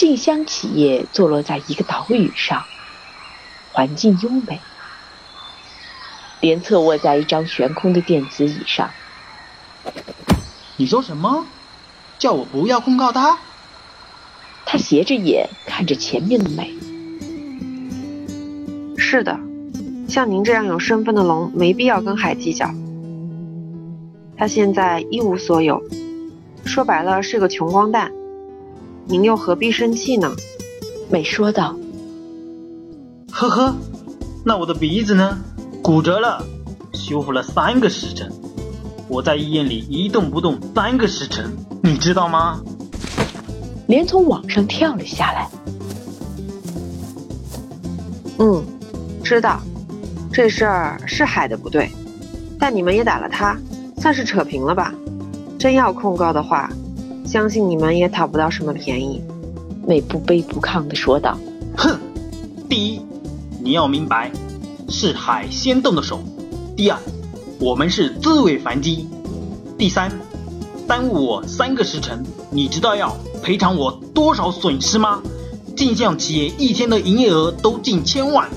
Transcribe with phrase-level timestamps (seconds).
[0.00, 2.64] 静香企业坐落在一个岛屿上，
[3.70, 4.58] 环境优美。
[6.40, 8.88] 莲侧卧在一张悬空的电子椅上。
[10.78, 11.44] 你说什么？
[12.18, 13.36] 叫我不要控告他？
[14.64, 16.74] 他斜着眼看着前面的美。
[18.96, 19.38] 是的，
[20.08, 22.70] 像您这样有身份的龙，没必要跟海计较。
[24.38, 25.82] 他现在一无所有，
[26.64, 28.10] 说白了是个穷光蛋。
[29.10, 30.30] 您又何必生气呢？
[31.10, 31.74] 美说道。
[33.32, 33.74] 呵呵，
[34.44, 35.36] 那我的鼻子呢？
[35.82, 36.46] 骨折了，
[36.92, 38.30] 修复了三个时辰。
[39.08, 41.50] 我在医院里一动不动三个时辰，
[41.82, 42.62] 你知道吗？
[43.88, 45.48] 连从网上跳了下来。
[48.38, 48.64] 嗯，
[49.24, 49.60] 知道，
[50.32, 51.90] 这事儿是海的不对，
[52.60, 53.58] 但你们也打了他，
[53.98, 54.94] 算是扯平了吧？
[55.58, 56.70] 真要控告的话，
[57.30, 59.22] 相信你们也讨不到什么便宜。
[59.86, 61.38] 美不卑不亢地说道。
[61.76, 61.96] 哼，
[62.68, 63.00] 第一，
[63.62, 64.32] 你要明白，
[64.88, 66.16] 是海先动的手；
[66.76, 66.98] 第二。
[67.60, 69.06] 我们是自卫反击。
[69.78, 70.10] 第三，
[70.88, 75.22] 耽误我三个时辰，你知道要赔偿我多少损失吗？
[75.76, 78.48] 镜像企业一天的营业额都近千万，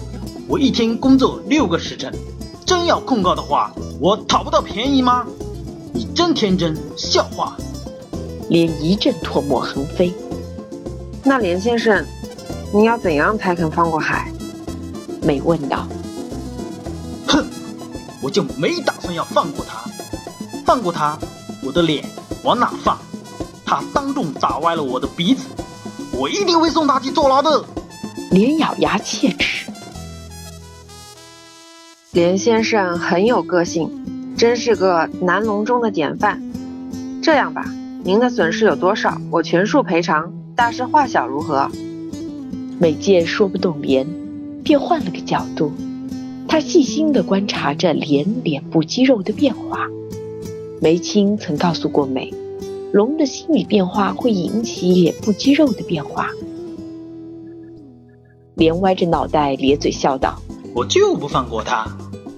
[0.47, 2.11] 我一天工作六个时辰，
[2.65, 5.27] 真要控告的话，我讨不到便宜吗？
[5.93, 7.55] 你真天真，笑话！
[8.49, 10.13] 连一阵唾沫横飞。
[11.23, 12.05] 那连先生，
[12.73, 14.31] 你要怎样才肯放过海？
[15.21, 15.87] 美问道。
[17.27, 17.45] 哼
[18.21, 19.89] 我就没打算要放过他，
[20.65, 21.17] 放过他，
[21.63, 22.03] 我的脸
[22.43, 22.97] 往哪放？
[23.65, 25.45] 他当众打歪了我的鼻子，
[26.11, 27.63] 我一定会送他去坐牢的。
[28.31, 29.71] 连咬牙切齿。
[32.11, 36.41] 连先生很有个性，真是个南龙中的典范。
[37.23, 37.65] 这样吧，
[38.05, 41.69] 您的损失有多少，我全数赔偿，大事化小，如何？
[42.77, 44.05] 美介说不动连，
[44.61, 45.71] 便换了个角度。
[46.45, 49.87] 他细心地观察着脸脸部肌肉的变化。
[50.81, 52.33] 梅青曾告诉过美，
[52.91, 56.27] 龙的心理变化会引起脸部肌肉的变化。
[58.55, 60.37] 莲歪着脑袋咧嘴笑道
[60.75, 61.87] ：“我就不放过他。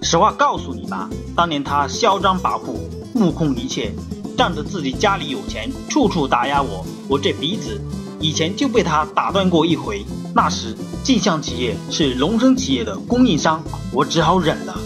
[0.04, 2.76] 实话告诉你吧，当年他嚣张跋扈，
[3.16, 3.92] 目空一切，
[4.36, 6.86] 仗着自己家里有钱，处处打压我。
[7.08, 7.82] 我这鼻子
[8.20, 14.78] 以前就被他打断过一回。”那时，镜像企业是龙生企业的供应商，我只好忍了。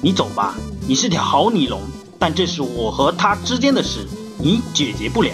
[0.00, 0.54] 你走吧，
[0.86, 1.80] 你是条好女龙，
[2.18, 4.06] 但这是我和他之间的事，
[4.38, 5.32] 你解决不了。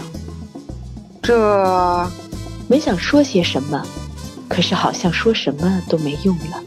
[1.23, 2.09] 这
[2.67, 3.85] 没想说些什么，
[4.49, 6.63] 可是好像说什么都没用了。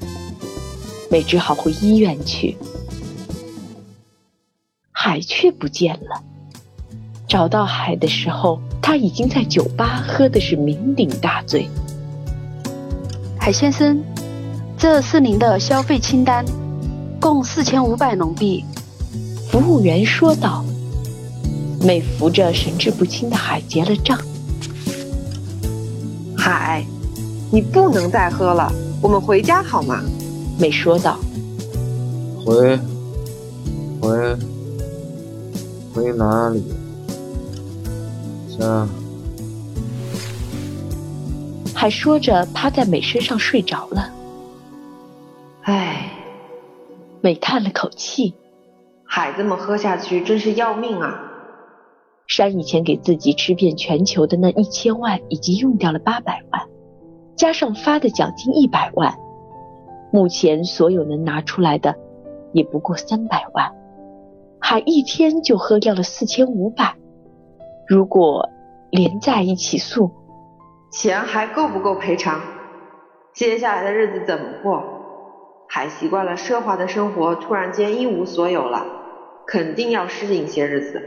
[1.09, 2.57] 美只好回医院去，
[4.91, 6.23] 海却不见了。
[7.33, 11.67] 找到海的时候，他已经在酒吧喝的是酩酊大醉。
[13.39, 13.99] 海先生，
[14.77, 16.45] 这是您的消费清单，
[17.19, 18.63] 共四千五百龙币。
[19.49, 20.63] 服务员说道。
[21.81, 24.15] 美扶着神志不清的海结了账。
[26.37, 26.85] 海，
[27.51, 28.71] 你不能再喝了，
[29.01, 30.03] 我们回家好吗？
[30.59, 31.17] 美说道。
[32.45, 32.77] 回，
[33.99, 34.37] 回，
[35.95, 36.63] 回哪里？
[38.57, 38.87] 家。
[41.75, 44.09] 还说着，趴在美身上睡着了。
[45.63, 46.11] 唉，
[47.21, 48.35] 美叹了口气，
[49.05, 51.31] 海这么喝下去真是要命啊！
[52.27, 56.61] 山以前给自己吃遍全球的那一千万，已经用掉了八百万，
[57.35, 59.13] 加上发的奖金一百万，
[60.11, 61.95] 目前所有能拿出来的
[62.53, 63.71] 也不过三百万。
[64.59, 66.95] 海一天就喝掉了四千五百，
[67.87, 68.49] 如果
[68.91, 70.11] 连在一起诉。
[70.91, 72.41] 钱还够不够赔偿？
[73.33, 75.65] 接下来的日子怎么过？
[75.69, 78.85] 还习惯了奢华的生活，突然间一无所有了，
[79.47, 81.01] 肯定要适应些日子。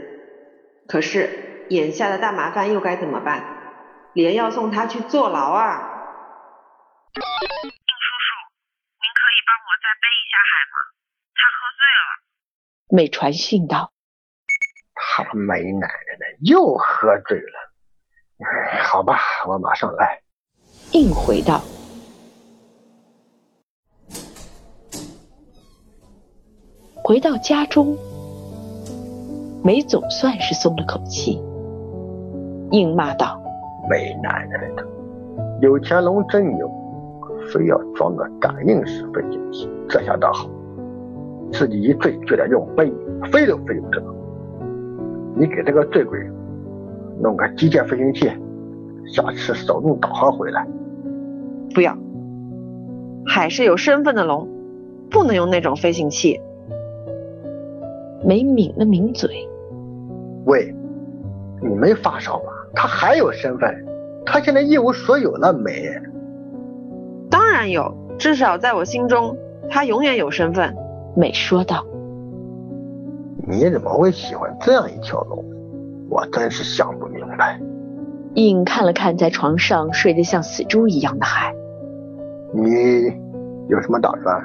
[0.87, 3.43] 可是眼下的大麻烦又该怎么办？
[4.13, 5.93] 连要送他去坐牢啊！
[7.13, 8.29] 应叔叔，
[8.99, 10.75] 您可以帮我再背一下海吗？
[11.35, 12.09] 他喝醉了。
[12.89, 13.91] 美传信道
[14.99, 17.71] ：“他没奶奶的，又喝醉了。
[18.83, 19.17] ”好吧，
[19.47, 20.21] 我马上来。
[20.91, 21.61] 应回道。
[27.03, 27.97] 回到家中，
[29.63, 31.41] 梅总算是松了口气。
[32.71, 33.41] 应骂道
[33.89, 34.85] ：“没奶奶的，
[35.61, 36.69] 有钱龙真有，
[37.49, 40.49] 非要装个感应式飞行器，这下倒好，
[41.53, 42.91] 自己一醉就得用飞，
[43.31, 44.16] 飞都飞不得。
[45.39, 46.19] 你给这个醉鬼。
[47.19, 48.29] 弄个机械飞行器，
[49.07, 50.67] 下次手动导航回来。
[51.73, 51.97] 不要，
[53.25, 54.47] 海是有身份的龙，
[55.09, 56.39] 不能用那种飞行器。
[58.23, 59.29] 梅抿了抿嘴，
[60.45, 60.75] 喂，
[61.61, 62.51] 你没发烧吧？
[62.75, 63.85] 他还有身份，
[64.25, 65.89] 他现在一无所有了，美。
[67.31, 69.35] 当然有，至少在我心中，
[69.69, 70.75] 他永远有身份。
[71.15, 71.83] 美说道。
[73.49, 75.41] 你怎么会喜欢这样一条龙？
[76.09, 77.57] 我真是想不明白。
[78.33, 81.53] 印看了看在床上睡得像死猪一样的海，
[82.53, 83.05] 你
[83.69, 84.43] 有什么打算？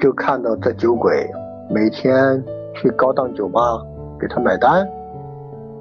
[0.00, 1.30] 就看到这酒鬼
[1.68, 2.42] 每天
[2.74, 3.60] 去高档酒吧
[4.18, 4.88] 给他买单？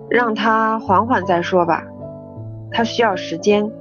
[0.09, 1.85] 让他缓缓再说吧，
[2.71, 3.71] 他需要时间。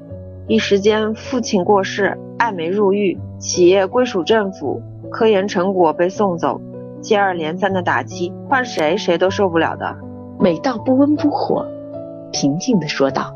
[0.47, 4.81] 一时间，父亲过世，爱梅入狱，企业归属政府，
[5.11, 6.61] 科研成果被送走，
[7.07, 9.97] 接二连三的打击，换谁谁都受不了的。
[10.41, 11.65] 美道不温不火，
[12.33, 13.33] 平静的说道：“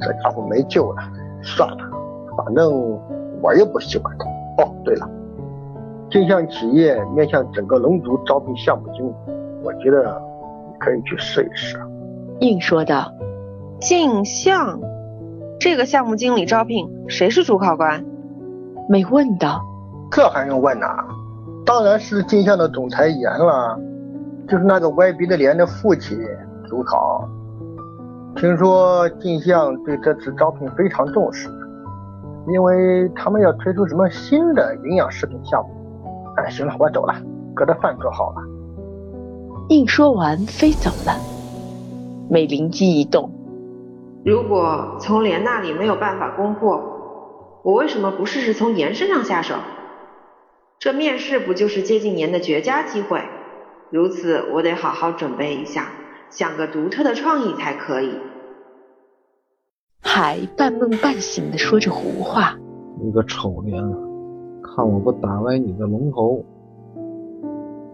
[0.00, 1.02] 这家伙没救了，
[1.42, 1.76] 算了，
[2.38, 2.72] 反正
[3.42, 4.64] 我又不喜欢他。
[4.64, 5.06] 哦，对了，
[6.10, 9.12] 镜像企业面向整个龙族招聘项目经理，
[9.62, 10.18] 我觉得
[10.66, 11.78] 你可以去试一试。”
[12.40, 13.12] 硬说道
[13.78, 14.80] ：“镜像。”
[15.60, 18.02] 这个项目经理招聘谁是主考官？
[18.88, 19.60] 美问道。
[20.10, 20.86] 这还用问呐？
[21.64, 23.78] 当然是镜像的总裁严了，
[24.48, 26.18] 就是那个歪鼻子脸的父亲
[26.68, 27.28] 主考。
[28.36, 31.48] 听说镜像对这次招聘非常重视，
[32.48, 35.70] 因为他们要推出什么新的营养食品项目。
[36.36, 37.14] 哎，行了，我走了，
[37.54, 38.36] 哥的饭做好了。
[39.68, 41.14] 应说完飞走了。
[42.28, 43.30] 美灵机一动。
[44.24, 46.80] 如果从莲那里没有办法攻破，
[47.62, 49.54] 我为什么不试试从颜身上下手？
[50.80, 53.20] 这面试不就是接近年的绝佳机会？
[53.90, 55.88] 如此，我得好好准备一下，
[56.30, 58.14] 想个独特的创意才可以。
[60.00, 62.56] 海半梦半醒的说着胡话。
[62.98, 63.82] 你个丑莲，
[64.62, 66.42] 看我不打歪你的龙头！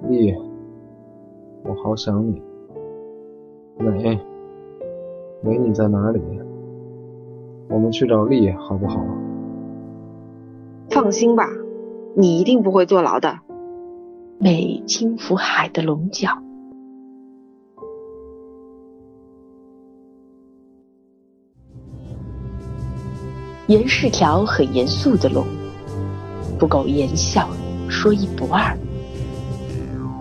[0.08, 0.32] 丽，
[1.64, 2.40] 我好想你。
[3.78, 4.20] 美。
[5.42, 6.20] 美，你在哪里？
[7.68, 9.04] 我们去找丽好不好？
[10.88, 11.48] 放心吧，
[12.18, 13.40] 你一定不会坐牢的。
[14.38, 16.30] 美轻抚海的龙角。
[23.66, 25.44] 严是条很严肃的龙，
[26.58, 27.50] 不苟言笑，
[27.86, 28.74] 说一不二。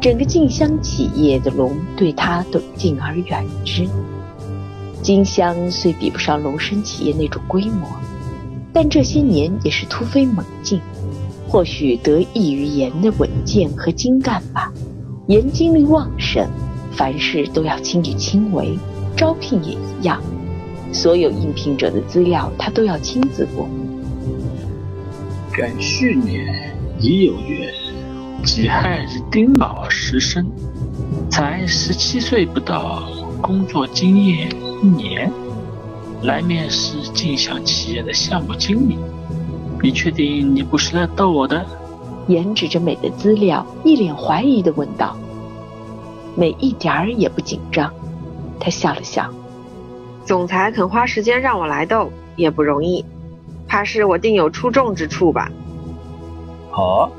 [0.01, 3.87] 整个静香企业的龙对他都敬而远之。
[5.01, 7.87] 金香虽比不上龙生企业那种规模，
[8.73, 10.81] 但这些年也是突飞猛进，
[11.47, 14.71] 或许得益于严的稳健和精干吧。
[15.27, 16.47] 严精力旺盛，
[16.91, 18.77] 凡事都要亲力亲为，
[19.17, 20.21] 招聘也一样，
[20.91, 23.71] 所有应聘者的资料他都要亲自过目。
[25.51, 27.73] 赶去年已有月，
[28.43, 30.45] 己亥日丁卯时生，
[31.29, 33.03] 才十七岁不到，
[33.41, 34.49] 工作经验。
[34.83, 35.31] 一年
[36.21, 38.97] 来面试镜像企业的项目经理，
[39.85, 41.63] 你确定你不是来逗我的？
[42.25, 45.15] 严指着美的资料，一脸怀疑的问道。
[46.35, 47.93] 美一点儿也不紧张，
[48.59, 49.29] 她笑了笑。
[50.25, 53.05] 总裁肯花时间让我来逗，也不容易，
[53.67, 55.51] 怕是我定有出众之处吧？
[56.71, 57.11] 哦，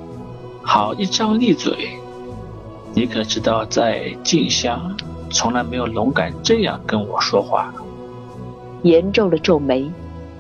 [0.61, 1.91] 好一张利嘴！
[2.95, 4.97] 你可知道在静香？
[5.31, 7.73] 从来没有龙敢这样跟我说话。
[8.83, 9.89] 严皱了皱眉，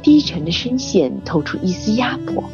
[0.07, 2.49] 低沉的声线透出一丝压迫。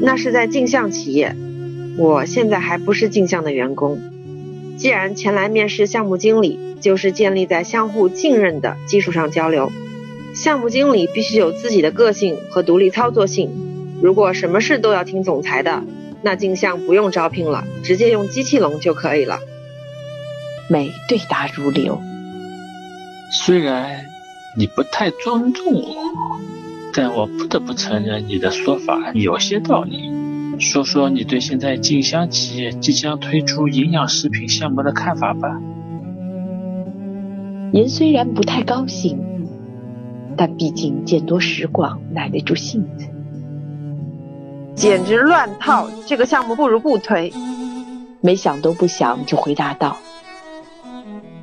[0.00, 1.36] 那是在镜像企业，
[1.98, 4.00] 我现在还不是镜像的员工。
[4.78, 9.70] 既然前来面试项目经理，就是建立在相互信任的基础上交流。
[10.34, 13.50] 项目经理必须有自己的个性和独立操作性。
[14.00, 15.84] 如果什么事都要听总裁的，
[16.22, 19.40] 那镜像不用招聘了，直接用机器龙就可以了。
[20.70, 22.00] 美对答如流。
[23.30, 24.06] 虽然
[24.56, 26.40] 你不太尊重我，
[26.92, 30.10] 但我不得不承认你的说法有些道理。
[30.58, 35.60] 说说你对现在静香企业即将推出营养食品项目的看法吧。
[37.72, 39.20] 严虽然不太高兴，
[40.36, 43.06] 但毕竟见多识广，耐得住性子。
[44.74, 45.88] 简直乱套！
[46.06, 47.32] 这个项目不如不推。
[48.20, 49.96] 没想都不想就回答道。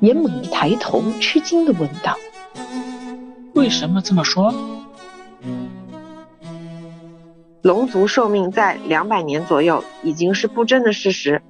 [0.02, 2.18] 严猛一抬头，吃惊的问道
[3.56, 4.54] ：“为什么这么说？”
[7.64, 11.42] 龙族寿命在两百年左右，已经是不争的事实。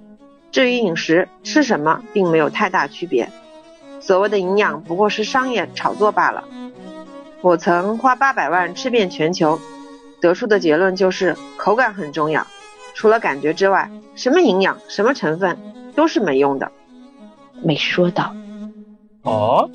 [0.49, 3.29] 至于饮食吃什么，并没有太大区别。
[3.99, 6.45] 所谓的营养不过是商业炒作罢了。
[7.41, 9.59] 我曾花八百万吃遍全球，
[10.21, 12.47] 得出的结论就是口感很重要。
[12.93, 15.57] 除了感觉之外，什么营养、什么成分
[15.95, 16.71] 都是没用的。
[17.61, 18.33] 没说道。
[19.23, 19.69] 哦，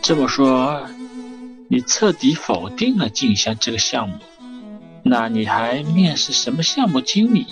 [0.00, 0.80] 这么说，
[1.72, 4.16] 你彻底否定了镜像这个项目？
[5.04, 7.46] 那你还面试什么项目经理？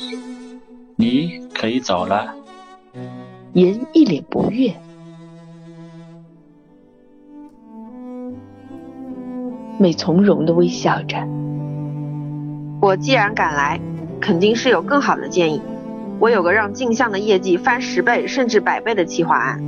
[0.97, 2.35] 你可以走了。
[3.53, 4.75] 言一脸不悦。
[9.79, 11.17] 美从容的微笑着。
[12.83, 13.81] 我既然敢来，
[14.21, 15.63] 肯定是有更好的建议。
[16.19, 19.63] 我有个让镜像的业绩翻十倍甚至百倍的企划案，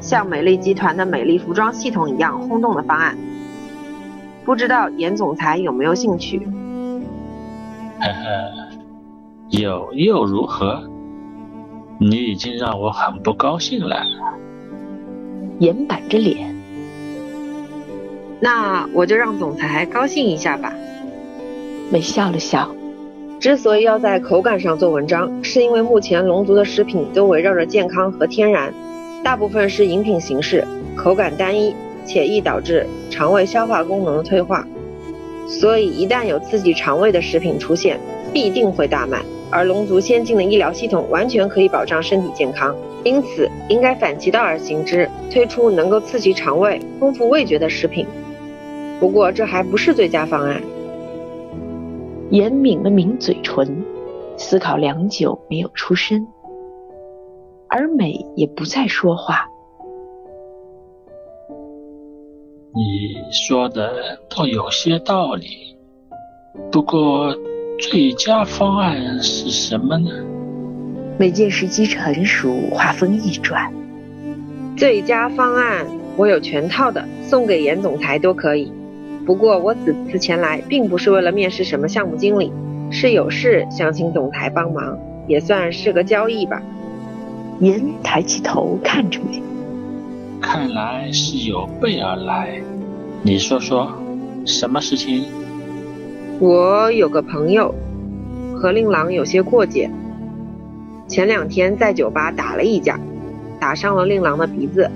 [0.00, 3.18] 像美丽集团的美丽服装系统一样轰动的方案。
[4.44, 6.38] 不知道严总裁有没有兴趣？
[8.00, 8.68] 呵呵，
[9.50, 10.82] 有又如何？
[11.98, 14.04] 你已经让我很不高兴了。
[15.60, 16.54] 严板着脸。
[18.40, 20.72] 那我就让总裁高兴一下吧。
[21.90, 22.68] 美笑了笑。
[23.38, 28.72] 之所以要在口感上做文章，是因为目前龙族的食品都围绕着健康和天然，
[29.22, 34.66] 大部分是饮品形式，口感单一，且易导致肠胃消化功能的退化。
[35.48, 37.98] 所以一旦有刺激肠胃的食品出现，
[38.32, 39.22] 必定会大卖。
[39.50, 48.06] 而龙族先进的医疗系统完全可以保障身体健康，因此应该反其道而行之，推出能够刺激肠胃、丰富味觉的食品。
[48.98, 50.62] 不过这还不是最佳方案。
[52.30, 53.84] 严抿了抿嘴唇，
[54.38, 56.26] 思考良久，没有出声。
[57.68, 59.46] 而美也不再说话。
[62.74, 65.76] 你说的倒有些道理，
[66.70, 67.36] 不过
[67.78, 70.10] 最佳方案是什么呢？
[71.18, 73.70] 美件时机成熟，话锋一转。
[74.74, 75.86] 最佳方案
[76.16, 78.72] 我有全套的，送给严总裁都可以。
[79.26, 82.50] 不过我此次前来，并不是为了面试什么项目经理，
[82.90, 84.98] 是有事想请总裁帮忙，
[85.28, 86.62] 也算是个交易吧。
[87.60, 89.42] 严抬起头看着美，
[90.42, 92.60] 看来是有备而来。
[93.22, 93.92] 你说说，
[94.44, 95.24] 什么事情？
[96.40, 97.72] 我有个朋友
[98.56, 99.88] 和令郎有些过节，
[101.06, 102.98] 前两天在酒吧打了一架，
[103.60, 104.90] 打伤了令郎的鼻子。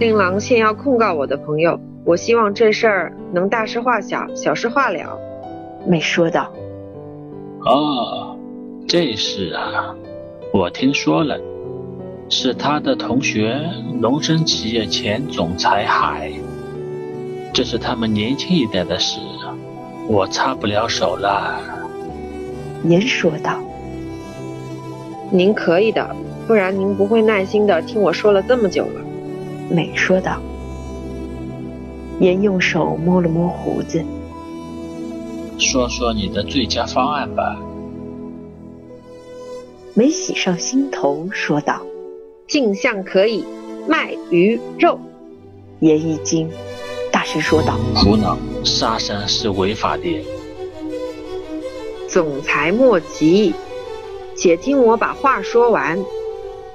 [0.00, 1.78] 令郎现要控告我的朋友。
[2.06, 5.18] 我希望这事儿能大事化小，小事化了。
[5.86, 6.50] 没说道。
[7.60, 8.36] 哦，
[8.86, 9.94] 这事啊，
[10.52, 11.38] 我听说了，
[12.28, 13.60] 是他的同学
[14.00, 16.32] 龙生企业前总裁海，
[17.52, 19.20] 这是他们年轻一代的事，
[20.08, 21.60] 我插不了手了。
[22.82, 23.58] 您说道。
[25.30, 26.14] 您可以的，
[26.46, 29.00] 不然您不会耐心的听我说了这么久了。
[29.70, 30.40] 美说道。
[32.20, 34.04] 严用手摸了摸胡子，
[35.58, 37.58] 说说你的最佳方案吧。
[39.94, 41.80] 梅喜上心头说道
[42.46, 43.44] ：“镜像可以
[43.88, 44.98] 卖鱼肉。”
[45.80, 46.50] 严一惊，
[47.12, 48.38] 大声说道：“胡闹！
[48.64, 50.24] 杀生是违法的。”
[52.08, 53.52] 总裁莫急，
[54.36, 55.98] 且听我把话说完。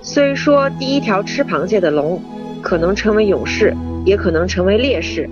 [0.02, 2.22] 虽说第一条吃螃蟹的龙
[2.62, 3.76] 可能成为勇士。
[4.06, 5.30] 也可能成为烈士，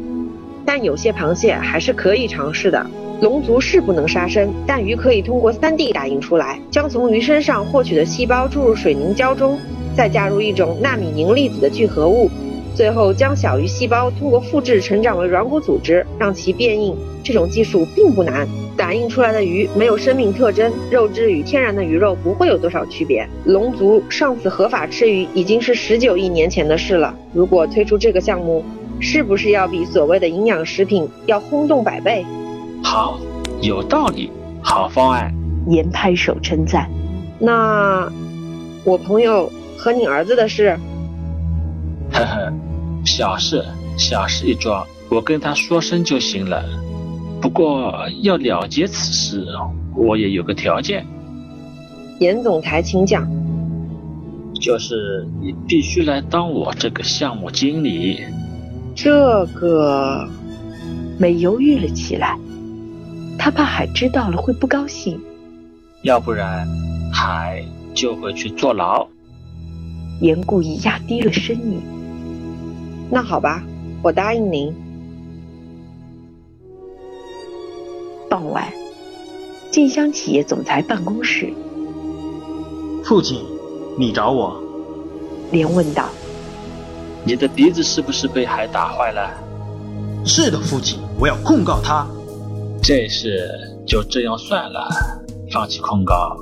[0.66, 2.86] 但有些螃蟹还是可以尝试的。
[3.22, 9.58] 龙族是不能杀生，但鱼可以通过 3D 打印出来，将从鱼身上获取的细胞注入水凝胶中，
[9.98, 12.30] 再加入一种纳米凝粒子的聚合物，
[12.76, 16.96] 最后将小鱼细胞通过复制成长为软骨组织，让其变硬。
[17.24, 18.48] 这种技术并不难。
[18.78, 23.28] 打印出来的鱼没有生命特征，肉质与天然的鱼肉不会有多少区别。
[23.44, 27.16] 龙族上次合法吃鱼已经是十九亿年前的事了。
[27.34, 28.64] 如果推出这个项目，
[29.00, 32.24] 是不是要比所谓的营养食品要轰动百倍？
[32.84, 33.20] 好，
[33.62, 35.34] 有道理，好方案。
[35.68, 36.88] 严拍手称赞。
[37.40, 38.10] 那
[38.86, 40.78] 我朋友和你儿子的事？
[42.12, 42.54] 呵呵，
[43.06, 43.64] 小事，
[43.98, 46.64] 小事一桩，我跟他说声就行了。
[47.40, 49.46] 不过要了结此事，
[49.96, 51.06] 我也有个条件。
[52.20, 53.30] 严总裁，请讲。
[54.60, 58.22] 就是你必须来当我这个项目经理。
[58.96, 60.28] 这个，
[61.20, 62.36] 美犹豫了起来，
[63.38, 65.22] 他怕海知道了会不高兴。
[66.02, 66.68] 要不然，
[67.14, 69.08] 海就会去坐牢。
[70.20, 71.82] 严故意压低了声音。
[73.10, 73.64] 那好吧，
[74.02, 74.74] 我答应您。
[78.30, 78.72] 傍晚，
[79.72, 81.54] 静香企业总裁办公室。
[83.04, 83.46] 父亲，
[83.98, 84.62] 你找我？
[85.52, 86.10] 连问道。
[87.24, 89.30] 你的鼻子是不是被海打坏了？
[90.26, 92.08] 是的，父亲，我要控告他。
[92.82, 93.50] 这事
[93.86, 94.90] 就这样算了，
[95.52, 96.36] 放弃控告。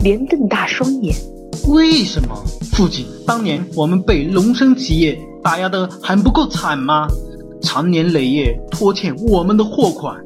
[0.00, 1.14] 连瞪大双眼。
[1.66, 2.34] 为什么，
[2.72, 3.06] 父亲？
[3.26, 7.08] 当年我们被龙生企业打压的还不够惨吗？
[7.60, 10.16] 长年累月拖欠我们的货款。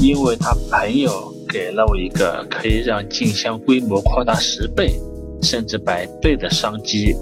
[0.00, 4.98] 因为他朋友给了我一个可以让镜像规模扩大十倍，
[5.42, 7.14] 甚至百倍的商机。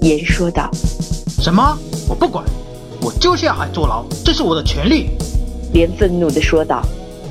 [0.00, 0.70] 言说道。
[1.40, 1.76] 什么？
[2.08, 2.44] 我不管，
[3.02, 5.10] 我就是要喊坐牢，这是我的权利。
[5.72, 6.82] 连愤怒地说道。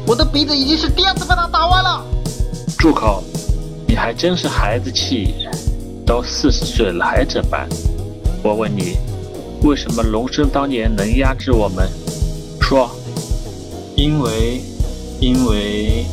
[0.06, 2.06] 我的鼻子已经是第二次被他打歪了。
[2.78, 3.24] 住口！
[3.88, 5.34] 你还真是孩子气，
[6.06, 7.68] 都四十岁了还这般。
[8.44, 8.98] 我问你，
[9.64, 11.90] 为什么龙生当年能压制我们？
[12.62, 12.90] 说。
[13.96, 14.62] 因为，
[15.20, 16.06] 因为，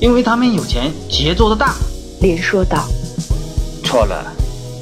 [0.00, 1.74] 因为他们有钱，企业做得大。
[2.20, 2.86] 连说道。
[3.82, 4.32] 错了，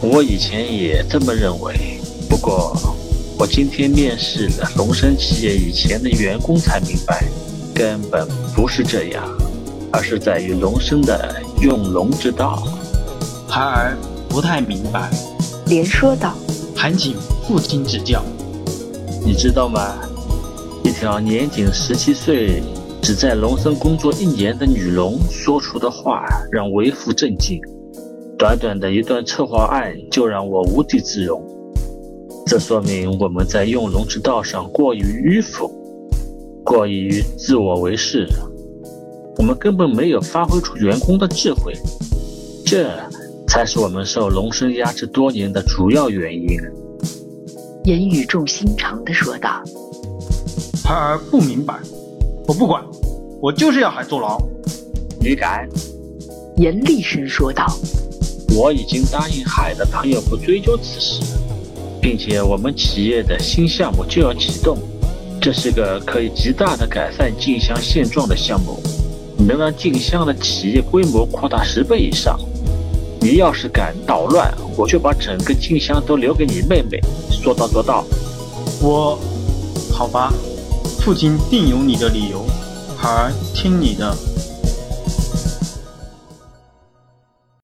[0.02, 1.98] 我以前也这么认为。
[2.28, 2.76] 不过，
[3.38, 7.24] 我今天面试了龙生企业以前的员工，才明白，
[7.74, 9.24] 根本不是这样，
[9.90, 12.62] 而是在于龙生的用龙之道。
[13.46, 13.96] 孩儿
[14.28, 15.10] 不太明白。
[15.66, 16.34] 连说道。
[16.74, 17.14] 还请
[17.46, 18.24] 父亲指教。
[19.22, 19.98] 你知道吗？
[20.82, 22.62] 一条年仅十七岁、
[23.02, 27.60] 只在龙生工作一年的女龙说出的话，让为父震惊。
[28.38, 31.44] 短短的一段策划案，就让我无地自容。
[32.46, 35.70] 这说明我们在用龙之道上过于迂腐，
[36.64, 38.26] 过于自我为是，
[39.36, 41.72] 我们根本没有发挥出员工的智慧，
[42.64, 42.90] 这
[43.46, 46.58] 才是我们受龙生压制多年的主要原因。
[47.84, 49.62] 言语重心长地说道
[50.84, 51.80] ：“孩儿不明白，
[52.46, 52.84] 我不管，
[53.40, 54.38] 我就是要海坐牢。
[55.20, 55.66] 你敢？”
[56.58, 57.64] 严厉声说道
[58.54, 61.22] ：“我已经答应海的朋友不追究此事。”
[62.02, 64.76] 并且我们企业的新项目就要启动，
[65.40, 68.78] 这是个可以极大的改善竞相现状的项目，
[69.46, 72.38] 能让静香的企业规模扩大十倍以上。
[73.20, 76.98] 你要是敢捣乱，我就把整个静香都留给你妹妹。
[77.30, 78.04] 说到做到。
[78.80, 79.18] 我，
[79.92, 80.32] 好吧，
[81.00, 82.46] 父亲定有你的理由，
[82.96, 84.16] 孩儿听你的。